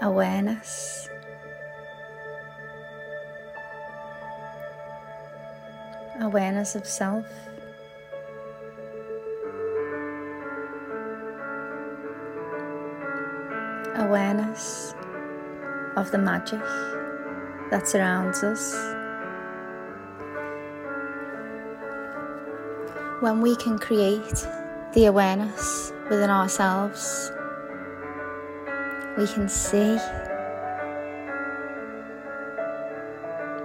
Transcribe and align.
awareness. 0.00 1.08
Awareness 6.20 6.74
of 6.74 6.86
self. 6.86 7.26
Awareness 13.96 14.94
of 15.96 16.10
the 16.10 16.18
magic 16.18 16.60
that 17.70 17.86
surrounds 17.86 18.42
us. 18.42 18.74
When 23.20 23.40
we 23.40 23.54
can 23.56 23.78
create 23.78 24.46
the 24.94 25.06
awareness 25.06 25.92
within 26.10 26.30
ourselves, 26.30 27.30
we 29.16 29.26
can 29.26 29.48
see 29.48 29.98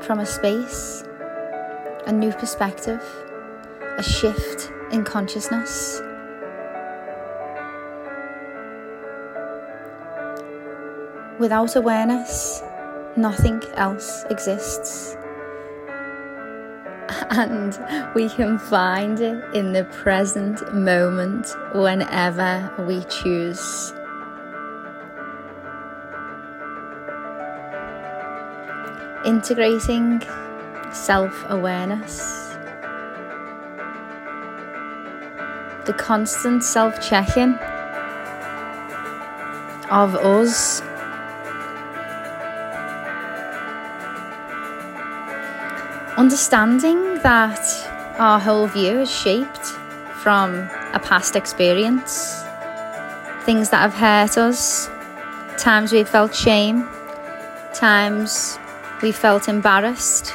from 0.00 0.18
a 0.18 0.26
space, 0.26 1.04
a 2.06 2.12
new 2.12 2.32
perspective, 2.32 3.02
a 3.96 4.02
shift 4.02 4.72
in 4.92 5.04
consciousness. 5.04 6.00
Without 11.38 11.76
awareness, 11.76 12.62
nothing 13.16 13.62
else 13.74 14.24
exists. 14.30 15.16
And 17.30 17.78
we 18.14 18.28
can 18.28 18.58
find 18.58 19.20
it 19.20 19.42
in 19.54 19.72
the 19.72 19.84
present 19.84 20.72
moment 20.72 21.54
whenever 21.74 22.72
we 22.86 23.04
choose. 23.04 23.92
Integrating 29.26 30.22
self 30.92 31.44
awareness, 31.48 32.20
the 35.84 35.92
constant 35.98 36.62
self 36.62 37.00
checking 37.00 37.54
of 39.90 40.14
us. 40.14 40.80
Understanding 46.16 47.18
that 47.24 47.58
our 48.20 48.38
whole 48.38 48.68
view 48.68 49.00
is 49.00 49.10
shaped 49.10 49.66
from 50.22 50.54
a 50.92 51.00
past 51.02 51.34
experience, 51.34 52.44
things 53.42 53.70
that 53.70 53.78
have 53.78 53.94
hurt 53.94 54.38
us, 54.38 54.88
times 55.58 55.92
we've 55.92 56.08
felt 56.08 56.32
shame, 56.32 56.88
times 57.74 58.56
we 59.02 59.12
felt 59.12 59.48
embarrassed. 59.48 60.32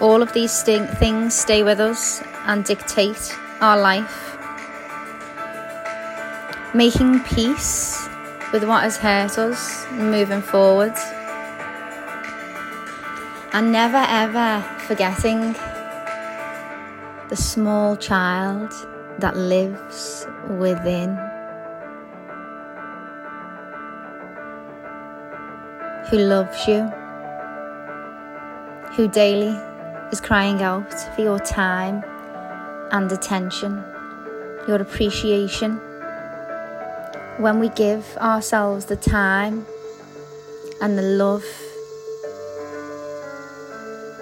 All 0.00 0.22
of 0.22 0.32
these 0.32 0.52
st- 0.52 0.88
things 0.98 1.34
stay 1.34 1.62
with 1.62 1.80
us 1.80 2.22
and 2.46 2.64
dictate 2.64 3.36
our 3.60 3.78
life. 3.78 4.36
Making 6.74 7.20
peace 7.24 8.08
with 8.52 8.64
what 8.64 8.82
has 8.82 8.96
hurt 8.96 9.38
us, 9.38 9.86
moving 9.92 10.42
forward 10.42 10.94
and 13.52 13.72
never 13.72 14.04
ever 14.08 14.62
forgetting 14.86 15.54
the 17.28 17.36
small 17.36 17.96
child 17.96 18.72
that 19.18 19.36
lives 19.36 20.26
within. 20.48 21.27
Who 26.10 26.18
loves 26.18 26.66
you, 26.66 26.84
who 28.96 29.08
daily 29.08 29.54
is 30.10 30.20
crying 30.20 30.62
out 30.62 30.92
for 31.14 31.20
your 31.20 31.38
time 31.38 32.02
and 32.90 33.12
attention, 33.12 33.84
your 34.66 34.80
appreciation. 34.80 35.76
When 37.38 37.60
we 37.60 37.68
give 37.68 38.16
ourselves 38.16 38.86
the 38.86 38.96
time 38.96 39.66
and 40.80 40.96
the 40.96 41.02
love 41.02 41.44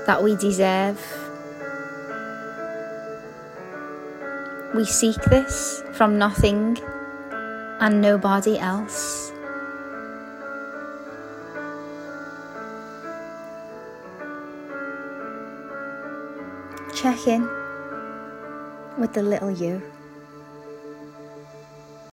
that 0.06 0.22
we 0.22 0.36
deserve. 0.36 1.00
We 4.74 4.84
seek 4.84 5.20
this 5.24 5.82
from 5.92 6.18
nothing 6.18 6.78
and 7.80 8.00
nobody 8.00 8.58
else. 8.58 9.15
Check 16.96 17.26
in 17.26 17.42
with 18.96 19.12
the 19.12 19.22
little 19.22 19.50
you. 19.50 19.95